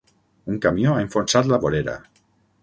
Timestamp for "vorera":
1.67-1.95